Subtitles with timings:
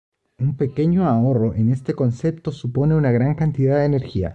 [0.39, 4.29] Un pequeño ahorro en este concepto supone una gran cantidad de energía.